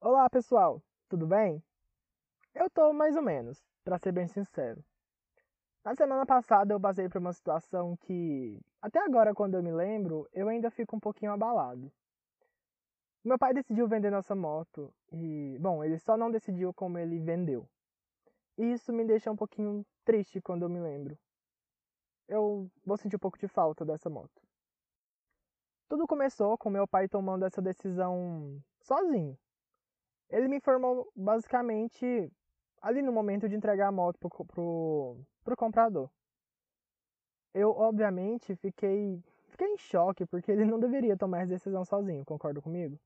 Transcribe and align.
Olá 0.00 0.28
pessoal, 0.28 0.82
tudo 1.08 1.24
bem? 1.24 1.62
Eu 2.52 2.68
tô 2.68 2.92
mais 2.92 3.14
ou 3.14 3.22
menos, 3.22 3.64
pra 3.84 3.96
ser 3.96 4.10
bem 4.10 4.26
sincero. 4.26 4.84
Na 5.84 5.94
semana 5.94 6.26
passada 6.26 6.74
eu 6.74 6.80
passei 6.80 7.08
por 7.08 7.18
uma 7.18 7.32
situação 7.32 7.96
que, 7.96 8.60
até 8.82 8.98
agora 8.98 9.32
quando 9.32 9.54
eu 9.54 9.62
me 9.62 9.70
lembro, 9.70 10.28
eu 10.32 10.48
ainda 10.48 10.68
fico 10.68 10.96
um 10.96 11.00
pouquinho 11.00 11.30
abalado. 11.30 11.92
Meu 13.22 13.38
pai 13.38 13.54
decidiu 13.54 13.86
vender 13.86 14.10
nossa 14.10 14.34
moto 14.34 14.92
e, 15.12 15.56
bom, 15.60 15.84
ele 15.84 15.98
só 16.00 16.16
não 16.16 16.28
decidiu 16.28 16.74
como 16.74 16.98
ele 16.98 17.20
vendeu. 17.20 17.68
E 18.58 18.72
isso 18.72 18.92
me 18.92 19.04
deixa 19.04 19.30
um 19.30 19.36
pouquinho 19.36 19.86
triste 20.04 20.40
quando 20.40 20.62
eu 20.62 20.68
me 20.68 20.80
lembro. 20.80 21.16
Eu 22.26 22.68
vou 22.84 22.96
sentir 22.96 23.14
um 23.14 23.20
pouco 23.20 23.38
de 23.38 23.46
falta 23.46 23.84
dessa 23.84 24.10
moto. 24.10 24.43
Tudo 25.88 26.06
começou 26.06 26.56
com 26.56 26.70
meu 26.70 26.86
pai 26.88 27.08
tomando 27.08 27.44
essa 27.44 27.60
decisão 27.60 28.62
sozinho. 28.80 29.38
Ele 30.30 30.48
me 30.48 30.56
informou 30.56 31.10
basicamente 31.14 32.30
ali 32.80 33.02
no 33.02 33.12
momento 33.12 33.48
de 33.48 33.54
entregar 33.54 33.88
a 33.88 33.92
moto 33.92 34.18
pro, 34.18 34.44
pro, 34.44 35.16
pro 35.42 35.56
comprador. 35.56 36.10
Eu, 37.52 37.70
obviamente, 37.70 38.56
fiquei, 38.56 39.22
fiquei 39.48 39.68
em 39.68 39.78
choque, 39.78 40.26
porque 40.26 40.50
ele 40.50 40.64
não 40.64 40.80
deveria 40.80 41.16
tomar 41.16 41.42
essa 41.42 41.52
decisão 41.52 41.84
sozinho, 41.84 42.24
concorda 42.24 42.60
comigo? 42.60 42.98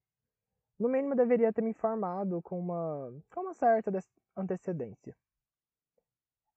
No 0.79 0.89
mínimo, 0.89 1.15
deveria 1.15 1.53
ter 1.53 1.61
me 1.61 1.71
informado 1.71 2.41
com 2.41 2.59
uma, 2.59 3.13
com 3.31 3.41
uma 3.43 3.55
certa 3.55 3.91
antecedência. 4.37 5.15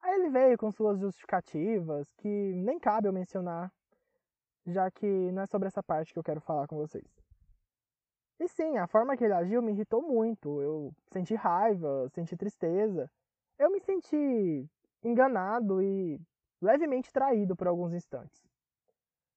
Aí 0.01 0.13
ele 0.15 0.29
veio 0.29 0.57
com 0.57 0.71
suas 0.71 0.99
justificativas, 0.99 2.07
que 2.17 2.27
nem 2.27 2.79
cabe 2.79 3.07
eu 3.07 3.13
mencionar, 3.13 3.71
já 4.65 4.89
que 4.91 5.05
não 5.31 5.43
é 5.43 5.45
sobre 5.45 5.67
essa 5.67 5.81
parte 5.83 6.13
que 6.13 6.19
eu 6.19 6.23
quero 6.23 6.41
falar 6.41 6.67
com 6.67 6.75
vocês. 6.75 7.05
E 8.39 8.47
sim, 8.47 8.77
a 8.77 8.87
forma 8.87 9.15
que 9.15 9.23
ele 9.23 9.33
agiu 9.33 9.61
me 9.61 9.71
irritou 9.71 10.01
muito. 10.01 10.61
Eu 10.61 10.93
senti 11.11 11.35
raiva, 11.35 12.09
senti 12.09 12.35
tristeza. 12.35 13.09
Eu 13.57 13.69
me 13.69 13.79
senti 13.79 14.67
enganado 15.03 15.81
e 15.81 16.19
levemente 16.59 17.13
traído 17.13 17.55
por 17.55 17.67
alguns 17.67 17.93
instantes. 17.93 18.43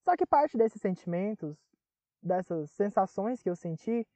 Só 0.04 0.16
que 0.16 0.26
parte 0.26 0.56
desses 0.56 0.80
sentimentos, 0.80 1.56
dessas 2.22 2.70
sensações 2.70 3.42
que 3.42 3.50
eu 3.50 3.56
senti, 3.56 4.06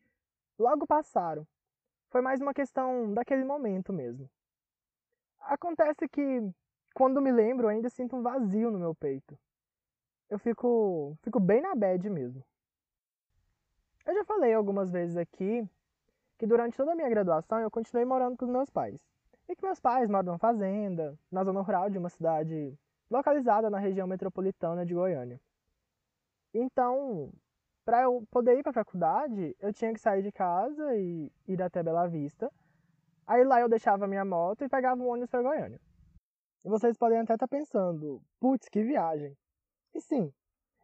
logo 0.59 0.87
passaram. 0.87 1.47
Foi 2.11 2.23
mais 2.23 2.41
uma 2.41 2.55
questão 2.55 3.13
daquele 3.13 3.45
momento 3.45 3.93
mesmo. 3.93 4.31
Acontece 5.41 6.09
que, 6.09 6.51
quando 6.95 7.21
me 7.21 7.31
lembro, 7.31 7.69
ainda 7.69 7.91
sinto 7.91 8.17
um 8.17 8.23
vazio 8.23 8.71
no 8.71 8.79
meu 8.79 8.95
peito. 8.95 9.39
Eu 10.29 10.39
fico, 10.39 11.17
fico 11.23 11.41
bem 11.41 11.61
na 11.61 11.75
bad 11.75 12.09
mesmo. 12.11 12.45
Eu 14.07 14.15
já 14.15 14.25
falei 14.25 14.55
algumas 14.55 14.91
vezes 14.91 15.17
aqui 15.17 15.67
que 16.39 16.47
durante 16.47 16.77
toda 16.77 16.93
a 16.93 16.95
minha 16.95 17.09
graduação 17.09 17.59
eu 17.61 17.71
continuei 17.71 18.05
morando 18.05 18.37
com 18.37 18.45
os 18.45 18.51
meus 18.51 18.71
pais. 18.71 19.01
E 19.49 19.57
que 19.57 19.65
meus 19.65 19.81
pais 19.81 20.09
moram 20.09 20.27
numa 20.27 20.39
fazenda, 20.39 21.19
na 21.31 21.43
zona 21.43 21.61
rural 21.61 21.91
de 21.91 21.99
uma 21.99 22.11
cidade 22.11 22.79
localizada 23.11 23.71
na 23.71 23.79
região 23.79 24.07
metropolitana 24.07 24.85
de 24.85 24.95
Goiânia. 24.95 25.41
Então, 26.53 27.33
para 27.85 28.03
eu 28.03 28.27
poder 28.31 28.59
ir 28.59 28.63
para 28.63 28.71
a 28.71 28.85
faculdade, 28.85 29.57
eu 29.61 29.73
tinha 29.73 29.93
que 29.93 30.01
sair 30.01 30.23
de 30.23 30.31
casa 30.31 30.95
e 30.97 31.33
ir 31.47 31.63
até 31.63 31.83
Bela 31.83 32.07
Vista 32.07 32.51
Aí 33.29 33.45
lá 33.45 33.61
eu 33.61 33.69
deixava 33.69 34.07
minha 34.07 34.25
moto 34.25 34.65
e 34.65 34.69
pegava 34.71 35.03
um 35.03 35.07
ônibus 35.07 35.29
para 35.29 35.43
Goiânia. 35.43 35.79
E 36.65 36.69
vocês 36.69 36.97
podem 36.97 37.19
até 37.19 37.35
estar 37.35 37.47
tá 37.47 37.57
pensando, 37.57 38.23
putz, 38.41 38.71
que 38.71 38.83
viagem. 38.83 39.37
E 39.95 40.01
sim, 40.01 40.33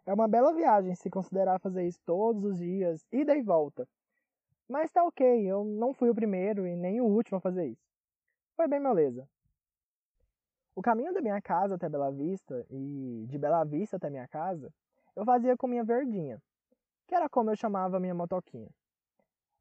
é 0.07 0.13
uma 0.13 0.29
bela 0.29 0.53
viagem 0.53 0.95
se 0.95 1.09
considerar 1.09 1.59
fazer 1.59 1.87
isso 1.87 2.01
todos 2.05 2.45
os 2.45 2.59
dias, 2.59 3.07
ida 3.13 3.37
e 3.37 3.43
volta. 3.43 3.89
Mas 4.69 4.91
tá 4.91 5.05
ok, 5.05 5.47
eu 5.47 5.65
não 5.65 5.93
fui 5.93 6.11
o 6.11 6.15
primeiro 6.15 6.67
e 6.67 6.77
nem 6.77 7.01
o 7.01 7.07
último 7.07 7.39
a 7.39 7.41
fazer 7.41 7.67
isso. 7.67 7.87
Foi 8.57 8.69
bem 8.69 8.81
moleza. 8.81 9.29
O 10.75 10.83
caminho 10.83 11.13
da 11.14 11.20
minha 11.20 11.41
casa 11.41 11.77
até 11.77 11.89
Bela 11.89 12.11
Vista 12.11 12.67
e 12.70 13.27
de 13.29 13.39
Bela 13.39 13.64
Vista 13.64 13.97
até 13.97 14.11
minha 14.11 14.27
casa, 14.27 14.73
eu 15.14 15.25
fazia 15.25 15.57
com 15.57 15.67
minha 15.67 15.85
verdinha, 15.85 16.43
que 17.07 17.14
era 17.14 17.29
como 17.29 17.51
eu 17.51 17.57
chamava 17.57 18.01
minha 18.01 18.14
motoquinha. 18.14 18.69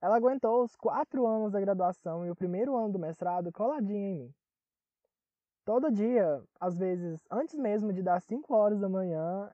Ela 0.01 0.17
aguentou 0.17 0.63
os 0.63 0.75
quatro 0.75 1.25
anos 1.25 1.51
da 1.51 1.61
graduação 1.61 2.25
e 2.25 2.31
o 2.31 2.35
primeiro 2.35 2.75
ano 2.75 2.93
do 2.93 2.99
mestrado 2.99 3.51
coladinha 3.51 4.09
em 4.09 4.15
mim. 4.15 4.33
Todo 5.65 5.89
dia, 5.89 6.43
às 6.59 6.77
vezes 6.77 7.25
antes 7.31 7.55
mesmo 7.55 7.93
de 7.93 8.03
dar 8.03 8.19
5 8.21 8.53
horas 8.53 8.79
da 8.81 8.89
manhã, 8.89 9.49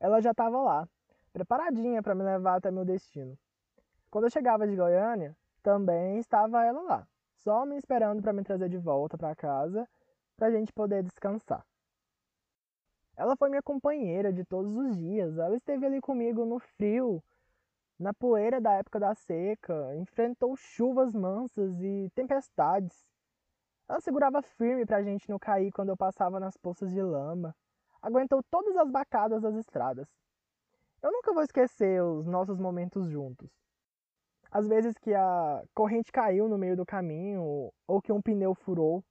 ela 0.00 0.20
já 0.20 0.32
estava 0.32 0.60
lá, 0.60 0.88
preparadinha 1.32 2.02
para 2.02 2.16
me 2.16 2.24
levar 2.24 2.56
até 2.56 2.68
meu 2.70 2.84
destino. 2.84 3.38
Quando 4.10 4.24
eu 4.24 4.30
chegava 4.30 4.66
de 4.66 4.74
Goiânia, 4.74 5.36
também 5.62 6.18
estava 6.18 6.64
ela 6.64 6.82
lá, 6.82 7.08
só 7.36 7.64
me 7.64 7.76
esperando 7.76 8.20
para 8.20 8.32
me 8.32 8.42
trazer 8.42 8.68
de 8.68 8.76
volta 8.76 9.16
para 9.16 9.36
casa, 9.36 9.88
para 10.36 10.48
a 10.48 10.50
gente 10.50 10.72
poder 10.72 11.04
descansar. 11.04 11.64
Ela 13.16 13.36
foi 13.36 13.48
minha 13.48 13.62
companheira 13.62 14.32
de 14.32 14.44
todos 14.44 14.76
os 14.76 14.96
dias, 14.96 15.38
ela 15.38 15.54
esteve 15.54 15.86
ali 15.86 16.00
comigo 16.00 16.44
no 16.44 16.58
frio, 16.58 17.22
na 18.00 18.12
poeira 18.12 18.60
da 18.60 18.72
época 18.72 18.98
da 18.98 19.14
seca, 19.14 19.94
enfrentou 19.94 20.56
chuvas 20.56 21.14
mansas 21.14 21.80
e 21.80 22.10
tempestades. 22.16 23.11
Ela 23.88 24.00
segurava 24.00 24.42
firme 24.42 24.86
pra 24.86 25.02
gente 25.02 25.28
não 25.28 25.38
cair 25.38 25.70
quando 25.72 25.90
eu 25.90 25.96
passava 25.96 26.40
nas 26.40 26.56
poças 26.56 26.90
de 26.90 27.02
lama. 27.02 27.54
Aguentou 28.00 28.42
todas 28.50 28.76
as 28.76 28.90
bacadas 28.90 29.42
das 29.42 29.54
estradas. 29.54 30.08
Eu 31.02 31.10
nunca 31.12 31.32
vou 31.32 31.42
esquecer 31.42 32.02
os 32.02 32.26
nossos 32.26 32.58
momentos 32.58 33.08
juntos. 33.08 33.50
Às 34.50 34.68
vezes 34.68 34.96
que 34.98 35.14
a 35.14 35.64
corrente 35.74 36.12
caiu 36.12 36.48
no 36.48 36.58
meio 36.58 36.76
do 36.76 36.86
caminho 36.86 37.72
ou 37.86 38.02
que 38.02 38.12
um 38.12 38.20
pneu 38.20 38.54
furou. 38.54 39.02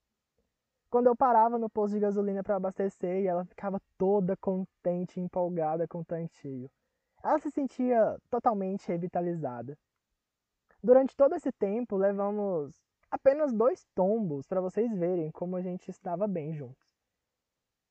Quando 0.89 1.07
eu 1.07 1.15
parava 1.15 1.57
no 1.57 1.69
posto 1.69 1.93
de 1.93 1.99
gasolina 1.99 2.43
para 2.43 2.57
abastecer 2.57 3.23
e 3.23 3.27
ela 3.27 3.45
ficava 3.45 3.81
toda 3.97 4.37
contente 4.37 5.19
e 5.19 5.23
empolgada 5.23 5.87
com 5.87 5.99
o 5.99 6.05
cheio. 6.29 6.69
Ela 7.23 7.39
se 7.39 7.49
sentia 7.51 8.17
totalmente 8.29 8.87
revitalizada. 8.87 9.77
Durante 10.83 11.15
todo 11.15 11.35
esse 11.35 11.51
tempo, 11.51 11.95
levamos 11.95 12.73
apenas 13.11 13.51
dois 13.51 13.85
tombos 13.93 14.47
para 14.47 14.61
vocês 14.61 14.91
verem 14.95 15.29
como 15.31 15.55
a 15.55 15.61
gente 15.61 15.91
estava 15.91 16.27
bem 16.27 16.53
juntos. 16.53 16.89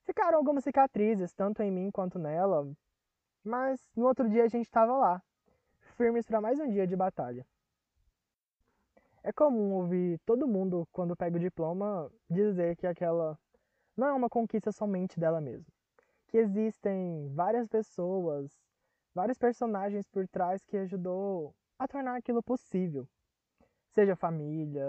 Ficaram 0.04 0.38
algumas 0.38 0.64
cicatrizes, 0.64 1.32
tanto 1.32 1.62
em 1.62 1.70
mim 1.70 1.90
quanto 1.90 2.18
nela, 2.18 2.66
mas 3.44 3.80
no 3.94 4.06
outro 4.06 4.28
dia 4.28 4.44
a 4.44 4.48
gente 4.48 4.64
estava 4.64 4.96
lá, 4.96 5.22
firmes 5.96 6.26
para 6.26 6.40
mais 6.40 6.58
um 6.58 6.68
dia 6.68 6.86
de 6.86 6.96
batalha. 6.96 7.46
É 9.22 9.30
comum 9.30 9.74
ouvir 9.74 10.18
todo 10.24 10.48
mundo, 10.48 10.88
quando 10.90 11.14
pega 11.14 11.36
o 11.36 11.40
diploma, 11.40 12.10
dizer 12.28 12.74
que 12.76 12.86
aquela 12.86 13.38
não 13.94 14.08
é 14.08 14.12
uma 14.12 14.30
conquista 14.30 14.72
somente 14.72 15.20
dela 15.20 15.40
mesma. 15.40 15.70
Que 16.26 16.38
existem 16.38 17.28
várias 17.34 17.68
pessoas 17.68 18.50
vários 19.14 19.38
personagens 19.38 20.06
por 20.08 20.26
trás 20.28 20.64
que 20.64 20.76
ajudou 20.76 21.54
a 21.78 21.88
tornar 21.88 22.16
aquilo 22.16 22.42
possível. 22.42 23.08
Seja 23.92 24.14
família, 24.14 24.86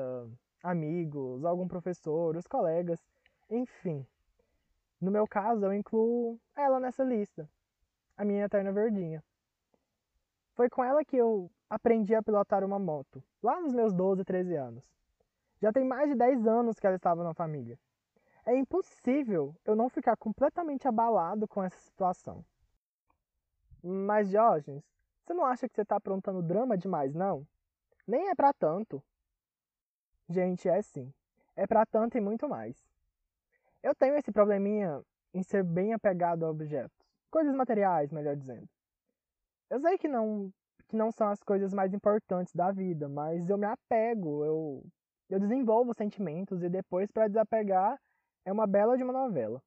amigos, 0.62 1.44
algum 1.44 1.67
professor, 1.67 2.35
os 2.38 2.45
colegas, 2.45 3.00
enfim. 3.50 4.06
No 5.00 5.09
meu 5.09 5.28
caso, 5.28 5.66
eu 5.66 5.73
incluo 5.73 6.39
ela 6.56 6.79
nessa 6.79 7.03
lista, 7.03 7.50
a 8.16 8.23
minha 8.23 8.45
eterna 8.45 8.72
verdinha. 8.72 9.23
Foi 10.53 10.69
com 10.69 10.84
ela 10.84 11.03
que 11.03 11.17
eu 11.17 11.50
aprendi 11.69 12.13
a 12.13 12.22
pilotar 12.22 12.63
uma 12.63 12.78
moto, 12.78 13.23
lá 13.41 13.59
nos 13.59 13.73
meus 13.73 13.94
12, 13.94 14.23
13 14.23 14.56
anos. 14.56 14.84
Já 15.59 15.72
tem 15.72 15.84
mais 15.84 16.09
de 16.09 16.16
10 16.16 16.45
anos 16.45 16.79
que 16.79 16.85
ela 16.85 16.95
estava 16.95 17.23
na 17.23 17.34
família. 17.34 17.79
É 18.45 18.56
impossível 18.56 19.56
eu 19.66 19.75
não 19.75 19.90
ficar 19.90 20.17
completamente 20.17 20.88
abalado 20.88 21.47
com 21.47 21.63
essa 21.63 21.78
situação. 21.79 22.44
Mas, 23.84 24.29
Diógenes, 24.29 24.84
você 25.23 25.34
não 25.34 25.45
acha 25.45 25.67
que 25.67 25.75
você 25.75 25.81
está 25.81 25.95
aprontando 25.95 26.41
drama 26.41 26.78
demais, 26.78 27.14
não? 27.16 27.47
Nem 28.11 28.28
é 28.28 28.35
para 28.35 28.52
tanto. 28.52 29.02
Gente, 30.28 30.67
é 30.67 30.81
sim. 30.81 31.13
É 31.55 31.66
para 31.66 31.85
tanto 31.85 32.17
e 32.17 32.19
muito 32.19 32.46
mais. 32.49 32.75
Eu 33.81 33.96
tenho 33.96 34.17
esse 34.17 34.34
probleminha 34.34 35.02
em 35.34 35.41
ser 35.41 35.63
bem 35.63 35.93
apegado 35.93 36.46
a 36.46 36.49
objetos. 36.49 37.08
Coisas 37.29 37.55
materiais, 37.55 38.11
melhor 38.11 38.35
dizendo. 38.35 38.67
Eu 39.69 39.79
sei 39.79 39.97
que 39.97 40.09
não, 40.09 40.52
que 40.90 40.96
não 40.97 41.09
são 41.09 41.29
as 41.29 41.41
coisas 41.41 41.73
mais 41.73 41.93
importantes 41.93 42.53
da 42.53 42.69
vida, 42.69 43.08
mas 43.08 43.49
eu 43.49 43.58
me 43.58 43.66
apego, 43.66 44.43
eu, 44.43 44.85
eu 45.29 45.40
desenvolvo 45.40 45.93
sentimentos 45.93 46.61
e 46.63 46.67
depois 46.67 47.09
para 47.09 47.29
desapegar 47.29 47.97
é 48.43 48.52
uma 48.52 48.67
bela 48.67 48.97
de 48.97 49.03
uma 49.03 49.13
novela. 49.13 49.63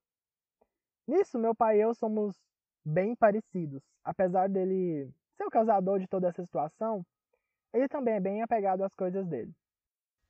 Nisso, 1.08 1.38
meu 1.38 1.54
pai 1.54 1.78
e 1.78 1.80
eu 1.80 1.94
somos 1.94 2.36
bem 2.84 3.16
parecidos. 3.16 3.82
Apesar 4.04 4.50
dele 4.50 5.10
ser 5.34 5.44
o 5.44 5.50
causador 5.50 5.98
de 5.98 6.06
toda 6.06 6.28
essa 6.28 6.44
situação, 6.44 7.06
ele 7.74 7.88
também 7.88 8.14
é 8.14 8.20
bem 8.20 8.40
apegado 8.40 8.82
às 8.82 8.94
coisas 8.94 9.26
dele. 9.26 9.52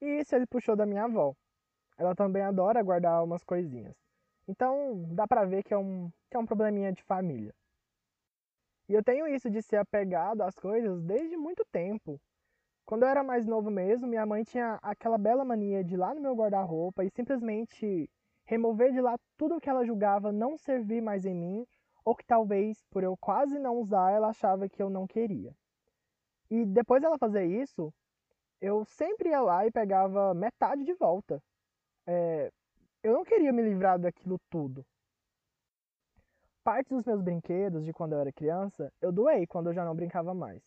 E 0.01 0.21
isso 0.21 0.35
ele 0.35 0.47
puxou 0.47 0.75
da 0.75 0.87
minha 0.87 1.05
avó. 1.05 1.35
Ela 1.99 2.15
também 2.15 2.43
adora 2.43 2.83
guardar 2.83 3.23
umas 3.23 3.45
coisinhas. 3.45 3.95
Então 4.49 5.05
dá 5.15 5.29
pra 5.29 5.45
ver 5.45 5.63
que 5.63 5.73
é 5.73 5.79
um, 5.79 6.11
que 6.31 6.37
é 6.37 6.41
um 6.41 6.47
probleminha 6.47 6.93
de 6.93 7.03
família. 7.03 7.55
E 8.89 8.95
eu 8.95 9.05
tenho 9.05 9.27
isso 9.27 9.49
de 9.51 9.63
ser 9.63 9.77
apegado 9.77 10.43
às 10.43 10.55
coisas 10.55 11.03
desde 11.03 11.37
muito 11.37 11.65
tempo. 11.71 12.21
Quando 12.87 13.03
eu 13.05 13.09
era 13.09 13.23
mais 13.23 13.47
novo 13.47 13.71
mesmo, 13.71 14.07
minha 14.07 14.27
mãe 14.27 14.43
tinha 14.43 14.79
aquela 14.83 15.17
bela 15.17 15.45
mania 15.45 15.83
de 15.83 15.95
ir 15.95 15.97
lá 15.97 16.15
no 16.15 16.21
meu 16.21 16.35
guarda-roupa 16.35 17.05
e 17.05 17.11
simplesmente 17.11 18.11
remover 18.45 18.93
de 18.93 19.01
lá 19.01 19.17
tudo 19.39 19.61
que 19.61 19.71
ela 19.71 19.87
julgava 19.87 20.31
não 20.33 20.59
servir 20.59 21.01
mais 21.01 21.25
em 21.25 21.35
mim, 21.35 21.67
ou 22.05 22.15
que 22.15 22.25
talvez 22.25 22.83
por 22.91 23.03
eu 23.03 23.17
quase 23.17 23.59
não 23.59 23.77
usar, 23.77 24.13
ela 24.13 24.29
achava 24.29 24.69
que 24.69 24.83
eu 24.83 24.91
não 24.91 25.07
queria. 25.07 25.55
E 26.55 26.65
depois 26.65 27.03
dela 27.03 27.19
fazer 27.19 27.45
isso, 27.47 27.93
eu 28.61 28.85
sempre 28.85 29.31
ia 29.31 29.41
lá 29.41 29.67
e 29.67 29.73
pegava 29.73 30.33
metade 30.35 30.85
de 30.85 30.95
volta. 30.95 31.43
É, 32.07 32.53
eu 33.03 33.13
não 33.13 33.25
queria 33.25 33.53
me 33.53 33.61
livrar 33.61 33.99
daquilo 33.99 34.39
tudo. 34.49 34.87
Parte 36.63 36.91
dos 36.91 37.05
meus 37.05 37.21
brinquedos 37.21 37.85
de 37.85 37.93
quando 37.93 38.13
eu 38.13 38.21
era 38.21 38.33
criança, 38.33 38.93
eu 39.01 39.11
doei 39.11 39.49
quando 39.49 39.67
eu 39.67 39.75
já 39.75 39.85
não 39.85 39.97
brincava 39.97 40.33
mais. 40.33 40.63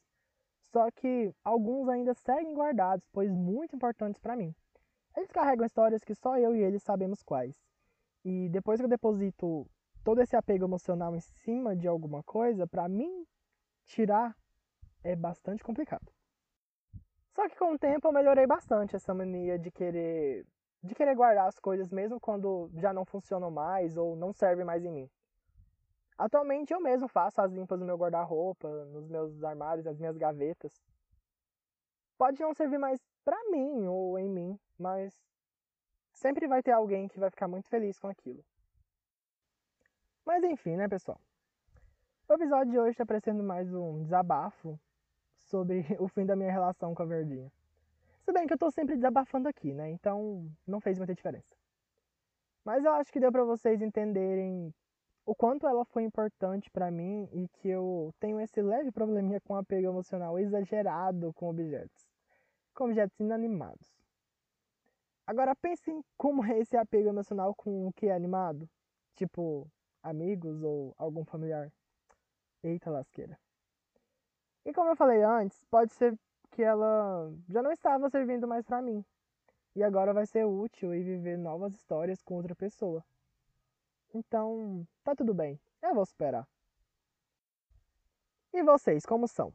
Só 0.59 0.91
que 0.91 1.33
alguns 1.41 1.87
ainda 1.87 2.13
seguem 2.13 2.53
guardados, 2.53 3.07
pois 3.13 3.31
muito 3.31 3.73
importantes 3.73 4.19
para 4.19 4.35
mim. 4.35 4.53
Eles 5.15 5.31
carregam 5.31 5.65
histórias 5.65 6.03
que 6.03 6.13
só 6.13 6.37
eu 6.37 6.53
e 6.53 6.61
eles 6.61 6.83
sabemos 6.83 7.23
quais. 7.23 7.57
E 8.25 8.49
depois 8.49 8.77
que 8.81 8.83
eu 8.83 8.89
deposito 8.89 9.65
todo 10.03 10.19
esse 10.19 10.35
apego 10.35 10.65
emocional 10.65 11.15
em 11.15 11.21
cima 11.21 11.77
de 11.77 11.87
alguma 11.87 12.21
coisa, 12.23 12.67
para 12.67 12.89
mim 12.89 13.25
tirar 13.85 14.35
é 15.03 15.15
bastante 15.15 15.63
complicado. 15.63 16.11
Só 17.33 17.47
que 17.47 17.55
com 17.55 17.73
o 17.73 17.79
tempo 17.79 18.07
eu 18.07 18.11
melhorei 18.11 18.47
bastante 18.47 18.95
essa 18.95 19.13
mania 19.13 19.59
de 19.59 19.71
querer 19.71 20.45
de 20.83 20.95
querer 20.95 21.15
guardar 21.15 21.47
as 21.47 21.59
coisas 21.59 21.91
mesmo 21.91 22.19
quando 22.19 22.69
já 22.75 22.93
não 22.93 23.05
funcionam 23.05 23.51
mais 23.51 23.97
ou 23.97 24.15
não 24.15 24.31
servem 24.31 24.65
mais 24.65 24.83
em 24.85 24.91
mim. 24.91 25.09
Atualmente 26.17 26.73
eu 26.73 26.81
mesmo 26.81 27.07
faço 27.07 27.41
as 27.41 27.51
limpas 27.51 27.79
no 27.79 27.85
meu 27.85 27.97
guarda-roupa, 27.97 28.67
nos 28.85 29.07
meus 29.07 29.43
armários, 29.43 29.85
nas 29.85 29.99
minhas 29.99 30.17
gavetas. 30.17 30.73
Pode 32.17 32.41
não 32.41 32.53
servir 32.53 32.79
mais 32.79 32.99
pra 33.23 33.37
mim 33.51 33.85
ou 33.85 34.17
em 34.17 34.29
mim, 34.29 34.59
mas 34.79 35.13
sempre 36.13 36.47
vai 36.47 36.63
ter 36.63 36.71
alguém 36.71 37.07
que 37.07 37.19
vai 37.19 37.29
ficar 37.29 37.47
muito 37.47 37.69
feliz 37.69 37.99
com 37.99 38.07
aquilo. 38.07 38.43
Mas 40.25 40.43
enfim, 40.43 40.75
né, 40.75 40.87
pessoal? 40.87 41.19
O 42.29 42.33
episódio 42.33 42.71
de 42.71 42.77
hoje 42.77 42.91
está 42.91 43.05
parecendo 43.05 43.41
mais 43.41 43.73
um 43.73 44.03
desabafo 44.03 44.77
sobre 45.45 45.79
o 45.97 46.09
fim 46.09 46.25
da 46.25 46.35
minha 46.35 46.51
relação 46.51 46.93
com 46.93 47.01
a 47.01 47.05
Verdinha. 47.05 47.49
Se 48.19 48.33
bem 48.33 48.45
que 48.45 48.53
eu 48.53 48.57
tô 48.57 48.69
sempre 48.69 48.95
desabafando 48.95 49.47
aqui, 49.47 49.73
né? 49.73 49.89
Então 49.91 50.45
não 50.67 50.81
fez 50.81 50.97
muita 50.97 51.15
diferença. 51.15 51.55
Mas 52.65 52.83
eu 52.83 52.91
acho 52.95 53.13
que 53.13 53.19
deu 53.21 53.31
para 53.31 53.45
vocês 53.45 53.81
entenderem 53.81 54.75
o 55.25 55.33
quanto 55.33 55.65
ela 55.65 55.85
foi 55.85 56.03
importante 56.03 56.69
para 56.69 56.91
mim 56.91 57.29
e 57.31 57.47
que 57.47 57.69
eu 57.69 58.13
tenho 58.19 58.41
esse 58.41 58.61
leve 58.61 58.91
probleminha 58.91 59.39
com 59.39 59.55
apego 59.55 59.87
emocional 59.87 60.37
exagerado 60.37 61.31
com 61.31 61.49
objetos, 61.49 62.09
com 62.75 62.83
objetos 62.87 63.17
inanimados. 63.21 63.89
Agora 65.25 65.55
pensem 65.55 66.03
como 66.17 66.43
é 66.43 66.59
esse 66.59 66.75
apego 66.75 67.07
emocional 67.07 67.55
com 67.55 67.87
o 67.87 67.93
que 67.93 68.07
é 68.07 68.13
animado, 68.13 68.69
tipo 69.15 69.65
amigos 70.03 70.61
ou 70.61 70.93
algum 70.97 71.23
familiar. 71.23 71.71
Eita 72.63 72.89
lasqueira. 72.89 73.39
E 74.65 74.73
como 74.73 74.89
eu 74.89 74.95
falei 74.95 75.23
antes, 75.23 75.63
pode 75.65 75.93
ser 75.93 76.17
que 76.51 76.61
ela 76.61 77.31
já 77.47 77.61
não 77.61 77.71
estava 77.71 78.09
servindo 78.09 78.47
mais 78.47 78.65
para 78.65 78.81
mim. 78.81 79.05
E 79.75 79.83
agora 79.83 80.13
vai 80.13 80.25
ser 80.25 80.45
útil 80.45 80.93
e 80.93 81.03
viver 81.03 81.37
novas 81.37 81.73
histórias 81.75 82.21
com 82.21 82.35
outra 82.35 82.55
pessoa. 82.55 83.05
Então, 84.13 84.87
tá 85.03 85.15
tudo 85.15 85.33
bem. 85.33 85.59
Eu 85.81 85.93
vou 85.93 86.05
superar. 86.05 86.47
E 88.53 88.63
vocês, 88.63 89.05
como 89.05 89.27
são? 89.27 89.53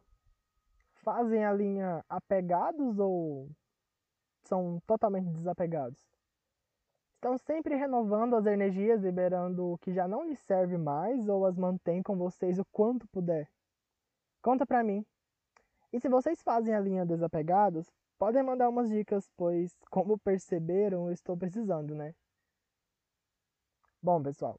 Fazem 0.94 1.44
a 1.44 1.52
linha 1.52 2.04
apegados 2.08 2.98
ou 2.98 3.50
são 4.44 4.80
totalmente 4.86 5.28
desapegados? 5.30 6.11
Estão 7.22 7.38
sempre 7.38 7.76
renovando 7.76 8.34
as 8.34 8.46
energias, 8.46 9.00
liberando 9.00 9.74
o 9.74 9.78
que 9.78 9.92
já 9.92 10.08
não 10.08 10.24
lhes 10.24 10.40
serve 10.40 10.76
mais 10.76 11.28
ou 11.28 11.46
as 11.46 11.56
mantém 11.56 12.02
com 12.02 12.18
vocês 12.18 12.58
o 12.58 12.64
quanto 12.72 13.06
puder? 13.06 13.48
Conta 14.42 14.66
pra 14.66 14.82
mim. 14.82 15.06
E 15.92 16.00
se 16.00 16.08
vocês 16.08 16.42
fazem 16.42 16.74
a 16.74 16.80
linha 16.80 17.06
desapegados, 17.06 17.88
podem 18.18 18.42
mandar 18.42 18.68
umas 18.68 18.90
dicas, 18.90 19.30
pois, 19.36 19.72
como 19.88 20.18
perceberam, 20.18 21.06
eu 21.06 21.12
estou 21.12 21.36
precisando, 21.36 21.94
né? 21.94 22.12
Bom, 24.02 24.20
pessoal, 24.20 24.58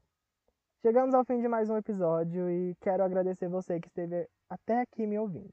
chegamos 0.80 1.14
ao 1.14 1.22
fim 1.22 1.42
de 1.42 1.48
mais 1.48 1.68
um 1.68 1.76
episódio 1.76 2.48
e 2.48 2.74
quero 2.76 3.04
agradecer 3.04 3.46
você 3.46 3.78
que 3.78 3.88
esteve 3.88 4.26
até 4.48 4.80
aqui 4.80 5.06
me 5.06 5.18
ouvindo. 5.18 5.52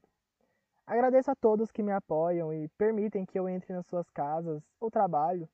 Agradeço 0.86 1.30
a 1.30 1.36
todos 1.36 1.70
que 1.70 1.82
me 1.82 1.92
apoiam 1.92 2.54
e 2.54 2.70
permitem 2.70 3.26
que 3.26 3.38
eu 3.38 3.50
entre 3.50 3.74
nas 3.74 3.84
suas 3.84 4.08
casas 4.08 4.62
ou 4.80 4.90
trabalho 4.90 5.46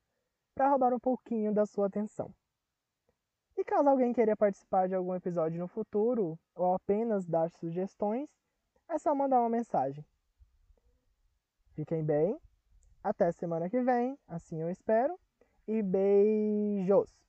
para 0.58 0.70
roubar 0.70 0.92
um 0.92 0.98
pouquinho 0.98 1.54
da 1.54 1.64
sua 1.64 1.86
atenção. 1.86 2.34
E 3.56 3.62
caso 3.62 3.88
alguém 3.88 4.12
queira 4.12 4.36
participar 4.36 4.88
de 4.88 4.94
algum 4.96 5.14
episódio 5.14 5.56
no 5.56 5.68
futuro 5.68 6.36
ou 6.52 6.74
apenas 6.74 7.24
dar 7.24 7.48
sugestões, 7.48 8.28
é 8.88 8.98
só 8.98 9.14
mandar 9.14 9.38
uma 9.38 9.48
mensagem. 9.48 10.04
Fiquem 11.74 12.04
bem, 12.04 12.36
até 13.04 13.30
semana 13.30 13.70
que 13.70 13.80
vem, 13.80 14.18
assim 14.26 14.60
eu 14.60 14.68
espero, 14.68 15.16
e 15.68 15.80
beijos! 15.80 17.27